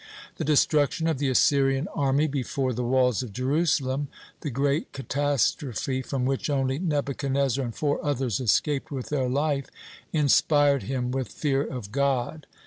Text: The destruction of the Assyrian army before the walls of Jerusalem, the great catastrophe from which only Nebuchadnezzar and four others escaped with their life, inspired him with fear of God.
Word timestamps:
The 0.37 0.43
destruction 0.43 1.07
of 1.07 1.19
the 1.19 1.29
Assyrian 1.29 1.87
army 1.93 2.25
before 2.25 2.73
the 2.73 2.83
walls 2.83 3.21
of 3.21 3.33
Jerusalem, 3.33 4.07
the 4.39 4.49
great 4.49 4.93
catastrophe 4.93 6.01
from 6.01 6.25
which 6.25 6.49
only 6.49 6.79
Nebuchadnezzar 6.79 7.63
and 7.63 7.75
four 7.75 8.03
others 8.03 8.39
escaped 8.39 8.89
with 8.89 9.09
their 9.09 9.29
life, 9.29 9.67
inspired 10.11 10.81
him 10.81 11.11
with 11.11 11.27
fear 11.27 11.61
of 11.61 11.91
God. 11.91 12.47